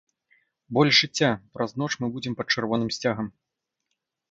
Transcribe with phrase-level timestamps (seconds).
[0.77, 1.29] Больш жыцця,
[1.59, 3.31] праз ноч мы будзем пад чырвоным сцягам!